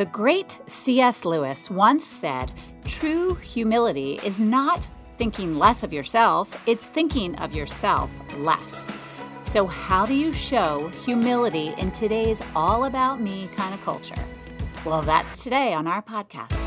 [0.00, 1.26] The great C.S.
[1.26, 2.52] Lewis once said,
[2.86, 4.88] True humility is not
[5.18, 8.88] thinking less of yourself, it's thinking of yourself less.
[9.42, 14.24] So, how do you show humility in today's all about me kind of culture?
[14.86, 16.59] Well, that's today on our podcast.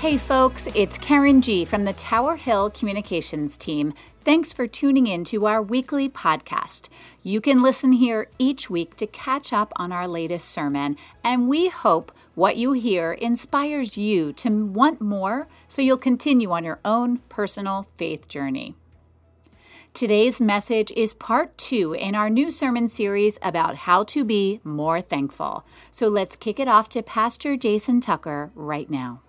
[0.00, 3.92] Hey folks, it's Karen G from the Tower Hill Communications team.
[4.24, 6.88] Thanks for tuning in to our weekly podcast.
[7.22, 11.68] You can listen here each week to catch up on our latest sermon, and we
[11.68, 17.18] hope what you hear inspires you to want more so you'll continue on your own
[17.28, 18.74] personal faith journey.
[19.92, 25.02] Today's message is part two in our new sermon series about how to be more
[25.02, 25.66] thankful.
[25.90, 29.20] So let's kick it off to Pastor Jason Tucker right now.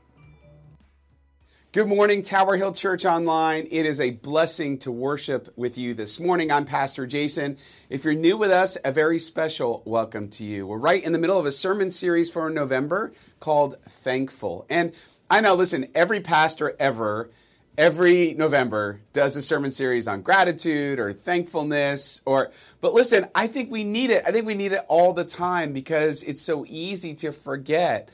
[1.73, 3.66] Good morning, Tower Hill Church Online.
[3.71, 6.51] It is a blessing to worship with you this morning.
[6.51, 7.55] I'm Pastor Jason.
[7.90, 10.68] If you're new with us, a very special welcome to you.
[10.68, 14.65] We're right in the middle of a sermon series for November called Thankful.
[14.70, 14.93] And
[15.29, 17.29] I know, listen, every pastor ever,
[17.77, 22.51] every November does a sermon series on gratitude or thankfulness or
[22.82, 24.23] but listen, I think we need it.
[24.27, 28.10] I think we need it all the time because it's so easy to forget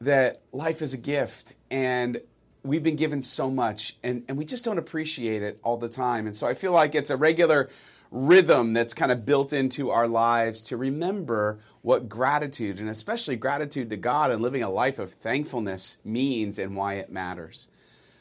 [0.00, 2.22] that life is a gift and
[2.66, 6.26] we've been given so much and, and we just don't appreciate it all the time.
[6.26, 7.68] And so I feel like it's a regular
[8.10, 13.90] rhythm that's kind of built into our lives to remember what gratitude, and especially gratitude
[13.90, 17.68] to God and living a life of thankfulness, means and why it matters.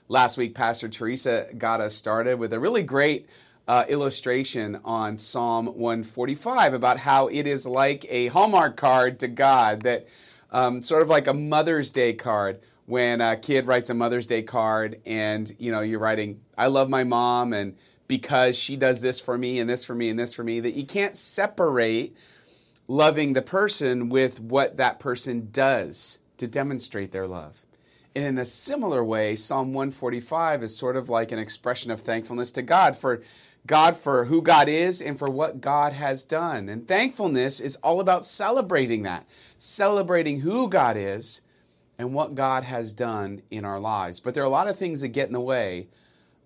[0.07, 3.29] Last week, Pastor Teresa got us started with a really great
[3.67, 9.81] uh, illustration on Psalm 145 about how it is like a Hallmark card to God,
[9.81, 10.05] that
[10.51, 14.41] um, sort of like a Mother's Day card when a kid writes a Mother's Day
[14.41, 17.75] card and you know you're writing I love my mom and
[18.07, 20.75] because she does this for me and this for me and this for me that
[20.75, 22.15] you can't separate
[22.87, 27.65] loving the person with what that person does to demonstrate their love.
[28.15, 32.51] And in a similar way, Psalm 145 is sort of like an expression of thankfulness
[32.51, 33.21] to God for
[33.67, 36.69] God for who God is and for what God has done.
[36.69, 39.25] And thankfulness is all about celebrating that,
[39.57, 41.41] celebrating who God is
[41.97, 44.19] and what God has done in our lives.
[44.19, 45.87] But there are a lot of things that get in the way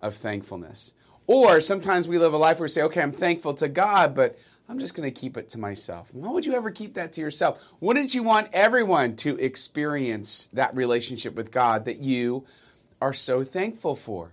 [0.00, 0.94] of thankfulness.
[1.26, 4.38] Or sometimes we live a life where we say, okay, I'm thankful to God, but
[4.68, 6.14] I'm just going to keep it to myself.
[6.14, 7.72] Why would you ever keep that to yourself?
[7.80, 12.44] Wouldn't you want everyone to experience that relationship with God that you
[13.02, 14.32] are so thankful for?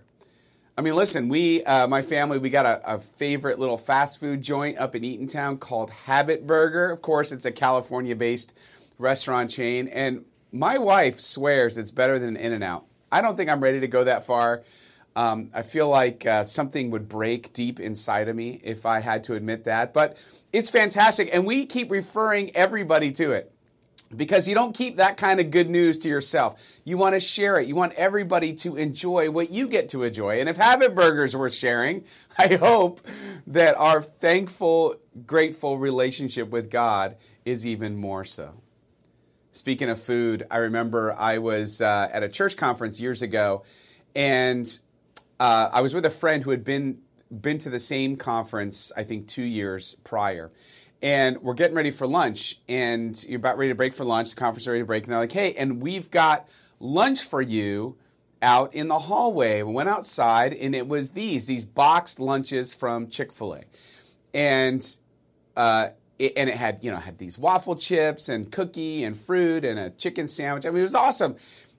[0.76, 4.42] I mean, listen, we, uh, my family, we got a, a, favorite little fast food
[4.42, 6.92] joint up in Eatontown called Habit Burger.
[6.92, 8.56] Of course, it's a California based
[8.96, 9.88] restaurant chain.
[9.88, 12.84] And my wife swears it's better than In and Out.
[13.10, 14.62] I don't think I'm ready to go that far.
[15.16, 19.24] Um, I feel like uh, something would break deep inside of me if I had
[19.24, 19.92] to admit that.
[19.92, 20.16] But
[20.52, 23.52] it's fantastic, and we keep referring everybody to it
[24.14, 26.78] because you don't keep that kind of good news to yourself.
[26.84, 27.66] You want to share it.
[27.66, 30.40] You want everybody to enjoy what you get to enjoy.
[30.40, 32.04] And if Habit Burgers worth sharing,
[32.38, 33.00] I hope
[33.46, 38.62] that our thankful, grateful relationship with God is even more so.
[39.50, 43.62] Speaking of food, I remember I was uh, at a church conference years ago,
[44.14, 44.66] and
[45.40, 46.98] uh, I was with a friend who had been
[47.30, 50.50] been to the same conference I think two years prior,
[51.00, 54.30] and we're getting ready for lunch, and you're about ready to break for lunch.
[54.30, 56.48] The conference is ready to break, and they're like, "Hey, and we've got
[56.78, 57.96] lunch for you."
[58.40, 63.08] Out in the hallway, we went outside, and it was these these boxed lunches from
[63.08, 63.62] Chick Fil A,
[64.32, 64.98] and
[65.56, 65.88] uh,
[66.18, 69.78] it, and it had you know had these waffle chips and cookie and fruit and
[69.78, 70.66] a chicken sandwich.
[70.66, 71.36] I mean, it was awesome.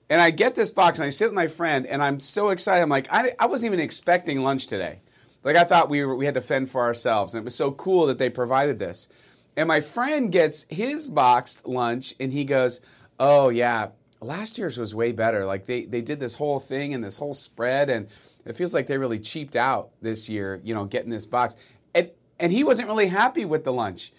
[0.08, 2.82] And I get this box and I sit with my friend and I'm so excited.
[2.82, 5.02] I'm like, I, I wasn't even expecting lunch today.
[5.44, 7.70] Like I thought we were, we had to fend for ourselves, and it was so
[7.70, 9.08] cool that they provided this.
[9.56, 12.80] And my friend gets his boxed lunch and he goes,
[13.18, 13.88] "Oh yeah,
[14.20, 15.46] last year's was way better.
[15.46, 18.06] Like they they did this whole thing and this whole spread, and
[18.44, 20.60] it feels like they really cheaped out this year.
[20.62, 21.56] You know, getting this box."
[21.94, 24.12] And and he wasn't really happy with the lunch.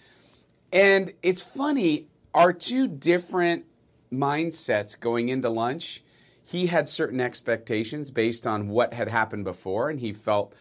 [0.72, 3.66] And it's funny, our two different
[4.12, 6.02] mindsets going into lunch,
[6.46, 10.54] he had certain expectations based on what had happened before, and he felt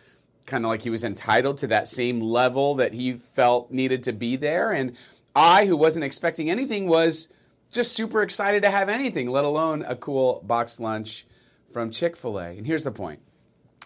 [0.46, 4.12] kind of like he was entitled to that same level that he felt needed to
[4.12, 4.72] be there.
[4.72, 4.98] And
[5.36, 7.32] I, who wasn't expecting anything, was
[7.72, 11.26] just super excited to have anything, let alone a cool box lunch
[11.72, 12.50] from Chick fil A.
[12.50, 13.22] And here's the point.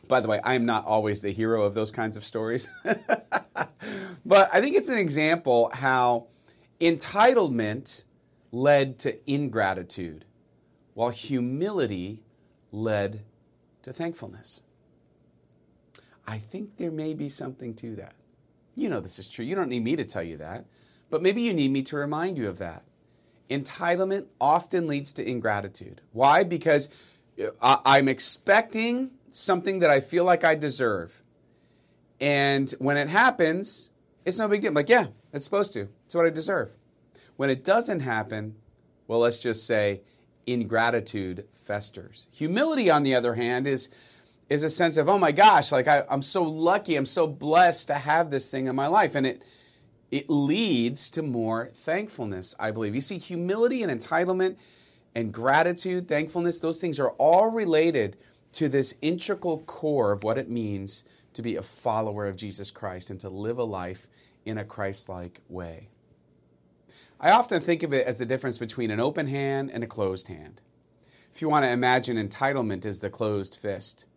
[0.07, 2.69] By the way, I am not always the hero of those kinds of stories.
[2.84, 6.28] but I think it's an example how
[6.80, 8.06] entitlement
[8.52, 10.25] led to ingratitude,
[10.94, 12.24] while humility
[12.72, 13.24] led
[13.84, 14.63] to thankfulness.
[16.28, 18.16] I think there may be something to that.
[18.75, 19.46] You know this is true.
[19.46, 20.66] You don't need me to tell you that.
[21.10, 22.84] But maybe you need me to remind you of that.
[23.50, 26.02] Entitlement often leads to ingratitude.
[26.12, 26.44] Why?
[26.44, 26.90] Because
[27.62, 31.21] uh, I'm expecting something that I feel like I deserve.
[32.21, 33.91] And when it happens,
[34.25, 34.69] it's no big deal.
[34.69, 35.89] I'm like, yeah, it's supposed to.
[36.05, 36.77] It's what I deserve.
[37.35, 38.55] When it doesn't happen,
[39.07, 40.01] well, let's just say
[40.47, 42.27] ingratitude festers.
[42.31, 43.89] Humility, on the other hand, is,
[44.49, 47.89] is a sense of, oh my gosh, like I, I'm so lucky, I'm so blessed
[47.89, 49.15] to have this thing in my life.
[49.15, 49.43] And it,
[50.11, 52.95] it leads to more thankfulness, I believe.
[52.95, 54.55] You see, humility and entitlement
[55.13, 58.15] and gratitude, thankfulness, those things are all related
[58.56, 61.04] to this integral core of what it means
[61.34, 64.07] to be a follower of Jesus Christ and to live a life
[64.46, 65.90] in a Christ like way.
[67.19, 70.30] I often think of it as the difference between an open hand and a closed
[70.30, 70.62] hand.
[71.34, 74.07] If you want to imagine entitlement as the closed fist.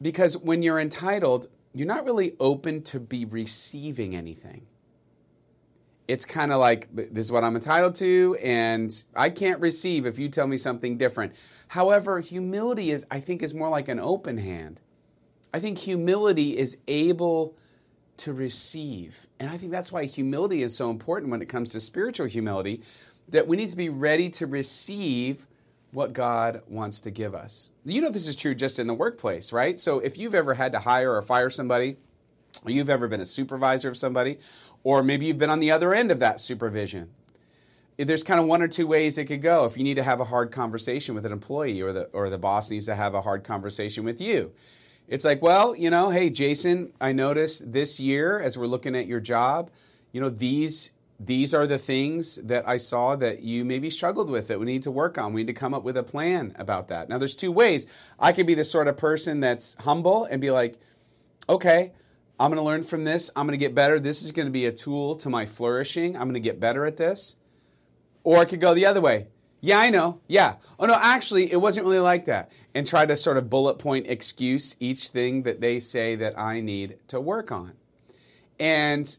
[0.00, 4.66] Because when you're entitled, you're not really open to be receiving anything.
[6.06, 10.18] It's kind of like, this is what I'm entitled to, and I can't receive if
[10.18, 11.34] you tell me something different.
[11.68, 14.80] However, humility is, I think, is more like an open hand.
[15.52, 17.56] I think humility is able
[18.18, 19.26] to receive.
[19.38, 22.82] And I think that's why humility is so important when it comes to spiritual humility,
[23.28, 25.46] that we need to be ready to receive
[25.92, 27.72] what God wants to give us.
[27.84, 29.78] You know, this is true just in the workplace, right?
[29.78, 31.96] So if you've ever had to hire or fire somebody,
[32.64, 34.38] or you've ever been a supervisor of somebody,
[34.82, 37.10] or maybe you've been on the other end of that supervision,
[37.98, 39.64] there's kind of one or two ways it could go.
[39.64, 42.38] If you need to have a hard conversation with an employee, or the or the
[42.38, 44.52] boss needs to have a hard conversation with you,
[45.08, 49.06] it's like, well, you know, hey, Jason, I noticed this year as we're looking at
[49.06, 49.70] your job,
[50.12, 54.46] you know, these these are the things that I saw that you maybe struggled with
[54.46, 55.32] that we need to work on.
[55.32, 57.08] We need to come up with a plan about that.
[57.08, 57.86] Now, there's two ways.
[58.20, 60.78] I could be the sort of person that's humble and be like,
[61.48, 61.90] okay,
[62.38, 63.32] I'm going to learn from this.
[63.34, 63.98] I'm going to get better.
[63.98, 66.14] This is going to be a tool to my flourishing.
[66.14, 67.34] I'm going to get better at this.
[68.28, 69.28] Or it could go the other way.
[69.60, 70.20] Yeah, I know.
[70.28, 70.56] Yeah.
[70.78, 72.52] Oh, no, actually, it wasn't really like that.
[72.74, 76.60] And try to sort of bullet point excuse each thing that they say that I
[76.60, 77.72] need to work on.
[78.60, 79.16] And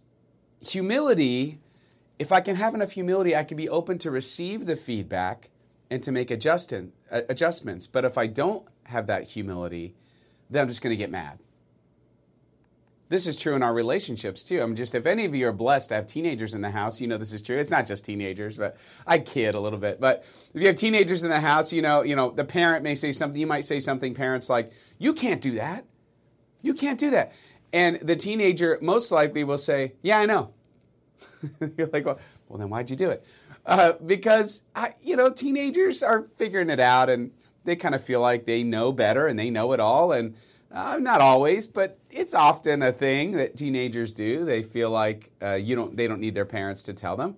[0.61, 1.59] humility
[2.19, 5.50] if I can have enough humility, I can be open to receive the feedback
[5.89, 7.88] and to make adjusting, uh, adjustments.
[7.88, 9.95] But if I don't have that humility,
[10.50, 11.39] then I'm just going to get mad.
[13.09, 14.61] This is true in our relationships too.
[14.61, 17.07] I'm just, if any of you are blessed to have teenagers in the house, you
[17.07, 17.57] know this is true.
[17.57, 18.77] It's not just teenagers, but
[19.07, 20.00] I kid a little bit.
[20.00, 20.19] But
[20.53, 23.11] if you have teenagers in the house, you know, you know, the parent may say
[23.11, 23.39] something.
[23.39, 24.13] You might say something.
[24.13, 25.85] Parents like, "You can't do that.
[26.61, 27.31] You can't do that."
[27.73, 30.53] And the teenager most likely will say, "Yeah, I know.
[31.77, 33.25] You're like, well, well, then why'd you do it?
[33.65, 37.31] Uh, because, I, you know, teenagers are figuring it out and
[37.65, 40.11] they kind of feel like they know better and they know it all.
[40.11, 40.35] And
[40.71, 44.45] uh, not always, but it's often a thing that teenagers do.
[44.45, 47.38] They feel like uh, you don't, they don't need their parents to tell them.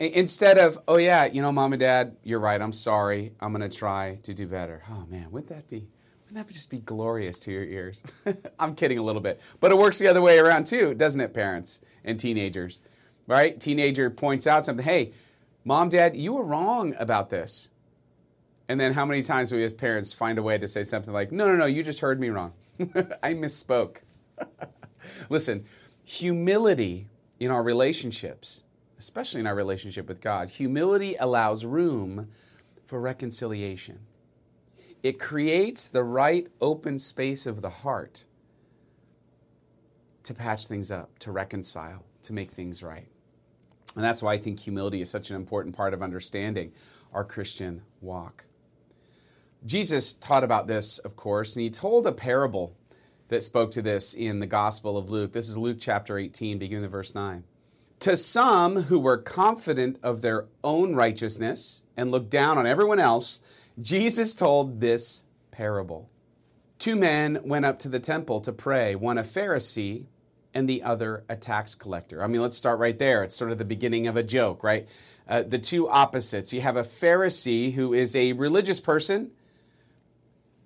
[0.00, 2.60] Instead of, oh yeah, you know, mom and dad, you're right.
[2.60, 3.34] I'm sorry.
[3.40, 4.82] I'm gonna try to do better.
[4.90, 5.86] Oh man, wouldn't that be?
[6.24, 8.02] Wouldn't that just be glorious to your ears?
[8.58, 11.32] I'm kidding a little bit, but it works the other way around too, doesn't it,
[11.32, 12.80] parents and teenagers?
[13.28, 13.60] Right?
[13.60, 14.84] Teenager points out something.
[14.84, 15.12] Hey,
[15.64, 17.70] mom, dad, you were wrong about this.
[18.68, 21.12] And then how many times do we as parents find a way to say something
[21.12, 22.52] like, no, no, no, you just heard me wrong.
[23.22, 24.02] I misspoke.
[25.28, 25.64] Listen,
[26.04, 27.08] humility
[27.40, 28.64] in our relationships,
[28.98, 32.28] especially in our relationship with God, humility allows room
[32.86, 34.00] for reconciliation.
[35.02, 38.24] It creates the right open space of the heart
[40.22, 43.08] to patch things up, to reconcile, to make things right.
[43.96, 46.72] And that's why I think humility is such an important part of understanding
[47.12, 48.44] our Christian walk.
[49.64, 52.76] Jesus taught about this, of course, and he told a parable
[53.28, 55.32] that spoke to this in the Gospel of Luke.
[55.32, 57.44] This is Luke chapter 18, beginning with verse 9.
[58.00, 63.40] To some who were confident of their own righteousness and looked down on everyone else,
[63.80, 66.10] Jesus told this parable.
[66.78, 70.06] Two men went up to the temple to pray, one a Pharisee
[70.52, 72.24] and the other a tax collector.
[72.24, 73.22] I mean, let's start right there.
[73.22, 74.88] It's sort of the beginning of a joke, right?
[75.28, 76.52] Uh, the two opposites.
[76.52, 79.30] You have a Pharisee who is a religious person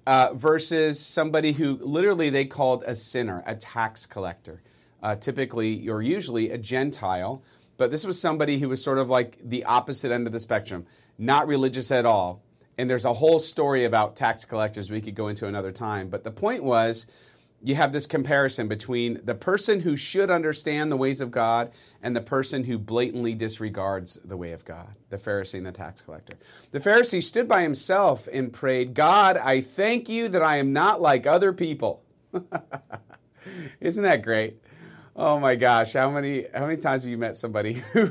[0.07, 4.63] uh, versus somebody who literally they called a sinner, a tax collector.
[5.03, 7.43] Uh, typically, or usually, a Gentile.
[7.77, 10.87] But this was somebody who was sort of like the opposite end of the spectrum,
[11.19, 12.43] not religious at all,
[12.79, 16.09] and there's a whole story about tax collectors we could go into another time.
[16.09, 17.07] But the point was,
[17.63, 21.73] you have this comparison between the person who should understand the ways of God
[22.03, 26.03] and the person who blatantly disregards the way of God, the Pharisee and the tax
[26.03, 26.35] collector.
[26.71, 31.01] The Pharisee stood by himself and prayed, God, I thank you that I am not
[31.01, 32.03] like other people
[33.81, 34.59] Isn't that great?
[35.15, 38.07] Oh my gosh, how many how many times have you met somebody who,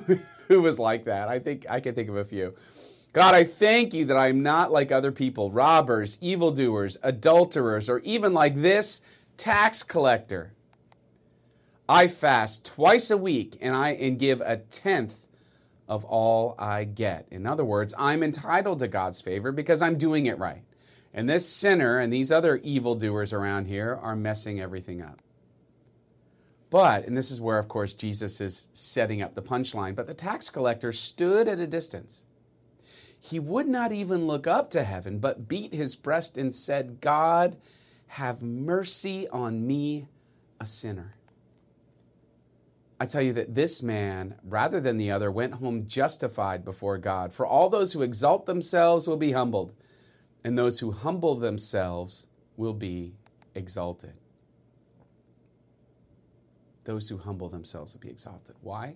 [0.48, 1.28] who was like that?
[1.28, 2.56] I think I can think of a few.
[3.14, 8.34] God, I thank you that I'm not like other people, robbers, evildoers, adulterers, or even
[8.34, 9.02] like this
[9.38, 10.54] tax collector.
[11.88, 15.28] I fast twice a week and I and give a tenth
[15.88, 17.28] of all I get.
[17.30, 20.64] In other words, I'm entitled to God's favor because I'm doing it right.
[21.14, 25.22] And this sinner and these other evildoers around here are messing everything up.
[26.70, 30.14] But, and this is where, of course, Jesus is setting up the punchline, but the
[30.14, 32.26] tax collector stood at a distance.
[33.18, 37.56] He would not even look up to heaven, but beat his breast and said, God,
[38.16, 40.08] have mercy on me,
[40.62, 41.12] a sinner.
[42.98, 47.34] I tell you that this man, rather than the other, went home justified before God.
[47.34, 49.74] For all those who exalt themselves will be humbled,
[50.46, 53.16] and those who humble themselves will be
[53.54, 54.14] exalted.
[56.86, 58.56] Those who humble themselves will be exalted.
[58.62, 58.96] Why?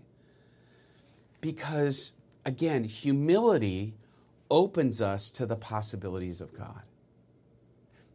[1.42, 2.14] Because,
[2.46, 3.96] again, humility
[4.50, 6.84] opens us to the possibilities of God.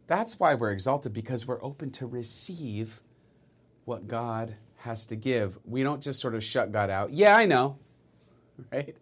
[0.07, 3.01] That's why we're exalted, because we're open to receive
[3.85, 5.57] what God has to give.
[5.65, 7.11] We don't just sort of shut God out.
[7.11, 7.79] Yeah, I know,
[8.71, 8.95] right?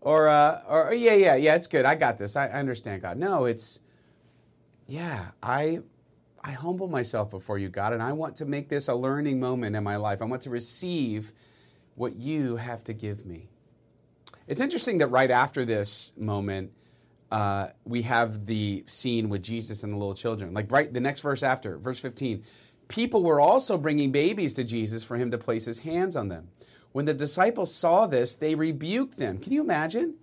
[0.00, 1.84] Or, uh, or yeah, yeah, yeah, it's good.
[1.84, 2.36] I got this.
[2.36, 3.18] I, I understand God.
[3.18, 3.80] No, it's,
[4.86, 5.80] yeah, I,
[6.42, 9.76] I humble myself before you, God, and I want to make this a learning moment
[9.76, 10.22] in my life.
[10.22, 11.32] I want to receive
[11.94, 13.48] what you have to give me.
[14.46, 16.72] It's interesting that right after this moment,
[17.30, 20.54] uh, we have the scene with Jesus and the little children.
[20.54, 22.42] Like right the next verse after, verse 15.
[22.88, 26.48] People were also bringing babies to Jesus for him to place his hands on them.
[26.92, 29.38] When the disciples saw this, they rebuked them.
[29.38, 30.14] Can you imagine?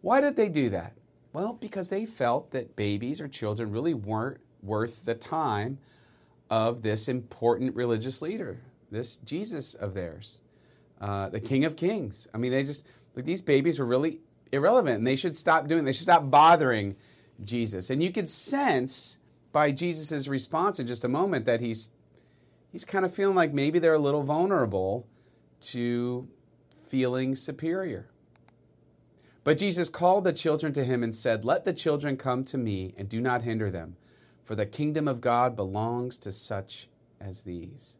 [0.00, 0.94] Why did they do that?
[1.34, 5.78] Well, because they felt that babies or children really weren't worth the time
[6.48, 10.40] of this important religious leader, this Jesus of theirs,
[11.00, 12.28] uh, the King of Kings.
[12.32, 14.20] I mean, they just, like, these babies were really
[14.54, 16.96] irrelevant and they should stop doing, they should stop bothering
[17.42, 17.90] Jesus.
[17.90, 19.18] And you could sense
[19.52, 21.90] by Jesus' response in just a moment that he's
[22.72, 25.06] he's kind of feeling like maybe they're a little vulnerable
[25.60, 26.28] to
[26.74, 28.10] feeling superior.
[29.44, 32.94] But Jesus called the children to him and said, Let the children come to me
[32.96, 33.96] and do not hinder them,
[34.42, 36.88] for the kingdom of God belongs to such
[37.20, 37.98] as these.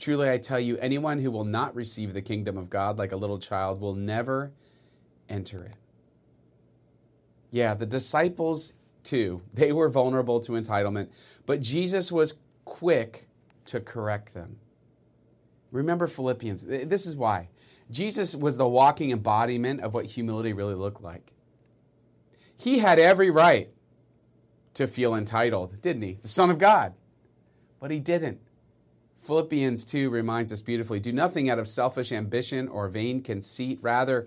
[0.00, 3.16] Truly, I tell you, anyone who will not receive the kingdom of God like a
[3.16, 4.52] little child will never
[5.30, 5.76] enter it.
[7.50, 9.42] Yeah, the disciples too.
[9.54, 11.08] They were vulnerable to entitlement,
[11.46, 13.28] but Jesus was quick
[13.66, 14.58] to correct them.
[15.72, 16.64] Remember Philippians.
[16.64, 17.48] This is why.
[17.90, 21.32] Jesus was the walking embodiment of what humility really looked like.
[22.56, 23.70] He had every right
[24.74, 26.14] to feel entitled, didn't he?
[26.14, 26.94] The Son of God.
[27.80, 28.40] But he didn't.
[29.16, 33.78] Philippians 2 reminds us beautifully do nothing out of selfish ambition or vain conceit.
[33.82, 34.26] Rather,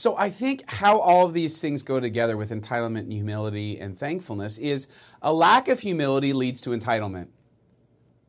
[0.00, 3.98] So I think how all of these things go together with entitlement and humility and
[3.98, 4.88] thankfulness is
[5.20, 7.28] a lack of humility leads to entitlement.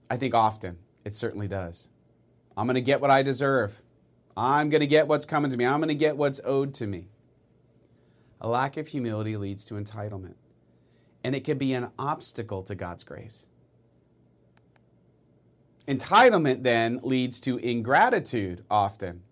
[0.10, 1.88] I think often it certainly does.
[2.58, 3.84] I'm going to get what I deserve.
[4.36, 5.66] I'm going to get what's coming to me.
[5.66, 7.08] I'm going to get what's owed to me.
[8.42, 10.36] A lack of humility leads to entitlement.
[11.24, 13.48] And it can be an obstacle to God's grace.
[15.88, 19.24] Entitlement then leads to ingratitude often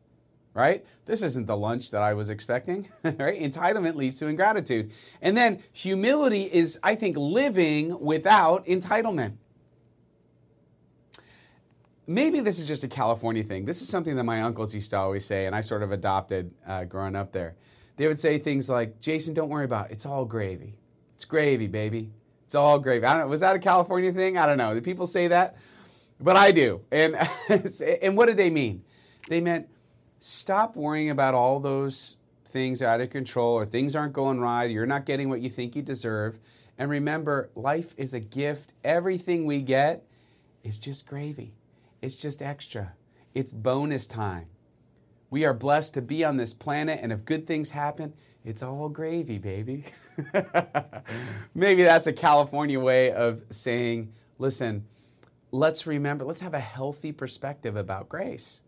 [0.53, 0.86] right?
[1.06, 3.39] This isn't the lunch that I was expecting, right?
[3.39, 4.91] Entitlement leads to ingratitude.
[5.22, 9.38] And then humility is, I think, living without entitlement.
[12.08, 13.65] Maybe this is just a California thing.
[13.65, 16.56] This is something that my uncles used to always say, and I sort of adopted
[16.65, 17.56] uh, growing up there.
[17.98, 19.94] They would say things like, Jason, don't worry about it.
[19.94, 20.79] It's all gravy.
[21.13, 22.12] It's gravy, baby.
[22.46, 23.06] It's all gravy.
[23.06, 23.27] I don't know.
[23.27, 24.38] Was that a California thing?
[24.38, 24.74] I don't know.
[24.74, 25.58] Did people say that?
[26.20, 26.82] But I do.
[26.91, 27.15] And,
[28.01, 28.84] and what did they mean?
[29.27, 29.70] They meant,
[30.20, 34.86] stop worrying about all those things out of control or things aren't going right, you're
[34.86, 36.40] not getting what you think you deserve.
[36.78, 38.74] And remember, life is a gift.
[38.84, 40.06] Everything we get
[40.64, 41.54] is just gravy,
[42.02, 42.94] it's just extra,
[43.34, 44.48] it's bonus time.
[45.30, 48.90] We are blessed to be on this planet, and if good things happen, it's all
[48.90, 49.84] gravy, baby.
[51.54, 54.86] Maybe that's a California way of saying, listen,
[55.52, 58.64] let's remember, let's have a healthy perspective about grace.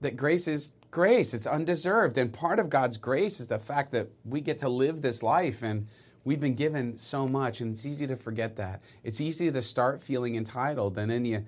[0.00, 2.16] That grace is grace, it's undeserved.
[2.18, 5.62] And part of God's grace is the fact that we get to live this life
[5.62, 5.86] and
[6.24, 8.82] we've been given so much, and it's easy to forget that.
[9.02, 11.46] It's easy to start feeling entitled, and then you,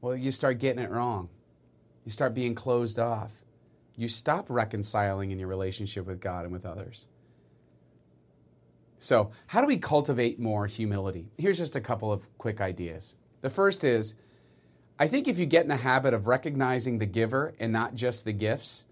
[0.00, 1.28] well, you start getting it wrong.
[2.04, 3.42] You start being closed off.
[3.96, 7.08] You stop reconciling in your relationship with God and with others.
[8.96, 11.32] So, how do we cultivate more humility?
[11.36, 13.16] Here's just a couple of quick ideas.
[13.40, 14.14] The first is
[15.00, 18.26] I think if you get in the habit of recognizing the giver and not just
[18.26, 18.84] the gifts,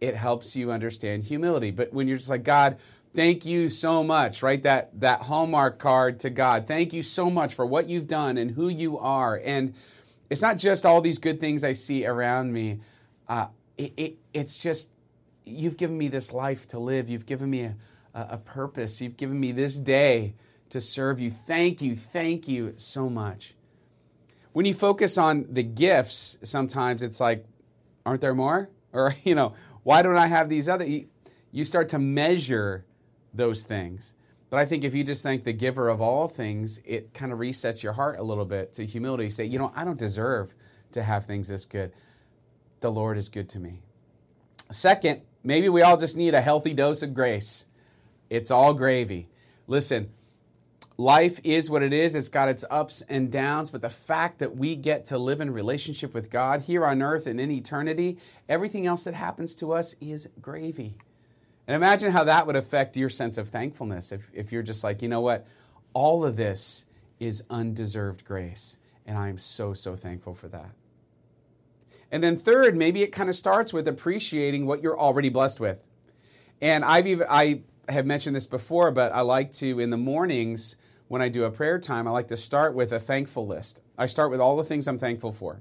[0.00, 1.70] it helps you understand humility.
[1.70, 2.78] But when you're just like, God,
[3.12, 4.62] thank you so much, right?
[4.62, 6.66] That that Hallmark card to God.
[6.66, 9.38] Thank you so much for what you've done and who you are.
[9.44, 9.74] And
[10.30, 12.80] it's not just all these good things I see around me.
[13.28, 14.90] Uh, it, it, it's just
[15.44, 17.10] you've given me this life to live.
[17.10, 17.76] You've given me a,
[18.14, 19.02] a purpose.
[19.02, 20.32] You've given me this day
[20.70, 21.28] to serve you.
[21.28, 23.52] Thank you, thank you so much.
[24.52, 27.44] When you focus on the gifts, sometimes it's like,
[28.04, 28.70] aren't there more?
[28.94, 29.54] Or, you know,
[29.84, 30.84] why don't I have these other?
[30.84, 32.84] You start to measure
[33.32, 34.12] those things.
[34.50, 37.38] But I think if you just thank the giver of all things, it kind of
[37.38, 39.30] resets your heart a little bit to humility.
[39.30, 40.54] Say, you know, I don't deserve
[40.92, 41.92] to have things this good.
[42.80, 43.80] The Lord is good to me.
[44.70, 47.66] Second, maybe we all just need a healthy dose of grace.
[48.28, 49.30] It's all gravy.
[49.66, 50.10] Listen,
[50.96, 52.14] life is what it is.
[52.14, 55.52] It's got its ups and downs, but the fact that we get to live in
[55.52, 58.18] relationship with God here on earth and in eternity,
[58.48, 60.96] everything else that happens to us is gravy.
[61.66, 65.00] And imagine how that would affect your sense of thankfulness if, if you're just like,
[65.00, 65.46] you know what?
[65.94, 66.86] All of this
[67.20, 68.78] is undeserved grace.
[69.06, 70.72] And I am so, so thankful for that.
[72.10, 75.84] And then third, maybe it kind of starts with appreciating what you're already blessed with.
[76.60, 80.76] And I've even, I have mentioned this before, but I like to, in the mornings,
[81.12, 83.82] when I do a prayer time, I like to start with a thankful list.
[83.98, 85.60] I start with all the things I'm thankful for.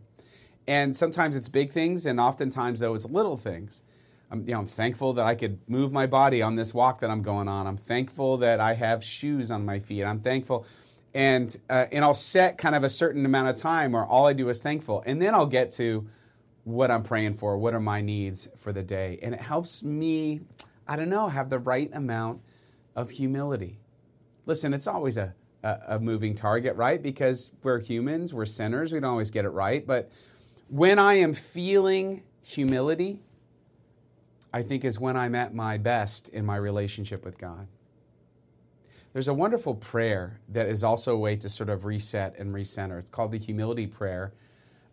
[0.66, 3.84] And sometimes it's big things, and oftentimes, though, it's little things.
[4.32, 7.10] I'm, you know, I'm thankful that I could move my body on this walk that
[7.10, 7.68] I'm going on.
[7.68, 10.06] I'm thankful that I have shoes on my feet.
[10.06, 10.66] I'm thankful.
[11.14, 14.32] And, uh, and I'll set kind of a certain amount of time where all I
[14.32, 15.04] do is thankful.
[15.06, 16.08] And then I'll get to
[16.64, 19.20] what I'm praying for, what are my needs for the day.
[19.22, 20.44] And it helps me
[20.88, 22.42] I don't know, have the right amount
[22.96, 23.80] of humility.
[24.46, 27.02] Listen, it's always a, a, moving target, right?
[27.02, 29.86] Because we're humans, we're sinners, we don't always get it right.
[29.86, 30.12] But
[30.68, 33.22] when I am feeling humility,
[34.54, 37.68] I think is when I'm at my best in my relationship with God.
[39.14, 42.98] There's a wonderful prayer that is also a way to sort of reset and recenter.
[43.00, 44.34] It's called the Humility Prayer,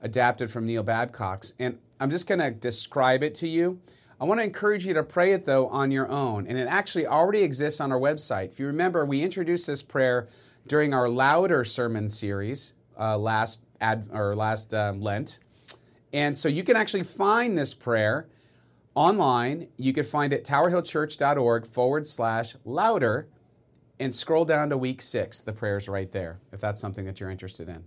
[0.02, 1.54] adapted from Neil Babcock's.
[1.58, 3.80] And I'm just going to describe it to you.
[4.20, 6.48] I want to encourage you to pray it though on your own.
[6.48, 8.52] And it actually already exists on our website.
[8.52, 10.26] If you remember, we introduced this prayer
[10.68, 15.40] during our Louder sermon series uh, last ad, or last um, Lent.
[16.12, 18.28] And so you can actually find this prayer
[18.94, 19.68] online.
[19.76, 23.28] You can find it towerhillchurch.org forward slash louder
[24.00, 25.40] and scroll down to week six.
[25.40, 27.84] The prayer's right there if that's something that you're interested in.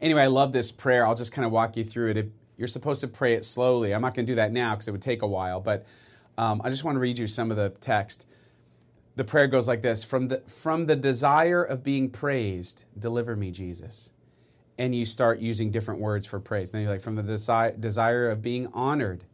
[0.00, 1.06] Anyway, I love this prayer.
[1.06, 2.16] I'll just kind of walk you through it.
[2.16, 3.92] It you're supposed to pray it slowly.
[3.92, 5.84] I'm not going to do that now because it would take a while, but
[6.38, 8.26] um, I just want to read you some of the text.
[9.14, 13.50] The prayer goes like this From the, from the desire of being praised, deliver me,
[13.50, 14.12] Jesus.
[14.78, 16.72] And you start using different words for praise.
[16.72, 19.24] then you're like, From the desi- desire of being honored,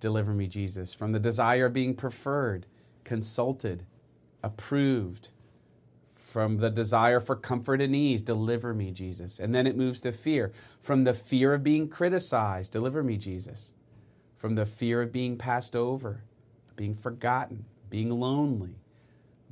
[0.00, 0.92] deliver me, Jesus.
[0.94, 2.66] From the desire of being preferred,
[3.04, 3.86] consulted,
[4.42, 5.30] approved,
[6.32, 9.38] from the desire for comfort and ease, deliver me, Jesus.
[9.38, 10.50] And then it moves to fear.
[10.80, 13.74] From the fear of being criticized, deliver me, Jesus.
[14.36, 16.24] From the fear of being passed over,
[16.74, 18.81] being forgotten, being lonely,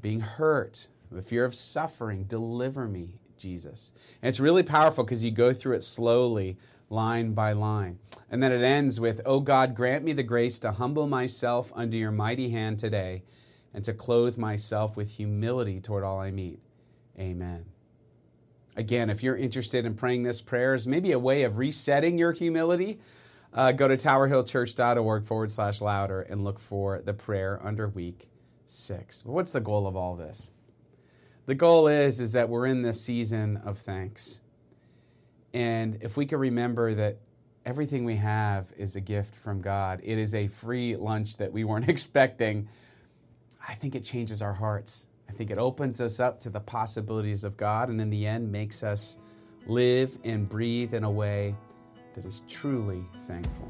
[0.00, 3.92] being hurt, the fear of suffering, deliver me, Jesus.
[4.22, 6.56] And it's really powerful because you go through it slowly,
[6.88, 7.98] line by line.
[8.30, 11.96] And then it ends with, Oh God, grant me the grace to humble myself under
[11.96, 13.22] your mighty hand today
[13.74, 16.60] and to clothe myself with humility toward all I meet.
[17.18, 17.66] Amen.
[18.76, 22.32] Again, if you're interested in praying this prayer as maybe a way of resetting your
[22.32, 22.98] humility,
[23.52, 28.28] uh, go to towerhillchurch.org forward slash louder and look for the prayer under week
[28.70, 29.22] six.
[29.22, 30.52] But what's the goal of all this?
[31.46, 34.40] The goal is, is that we're in this season of thanks.
[35.52, 37.18] And if we can remember that
[37.66, 41.64] everything we have is a gift from God, it is a free lunch that we
[41.64, 42.68] weren't expecting,
[43.66, 45.08] I think it changes our hearts.
[45.28, 48.50] I think it opens us up to the possibilities of God and in the end
[48.50, 49.18] makes us
[49.66, 51.54] live and breathe in a way
[52.14, 53.68] that is truly thankful.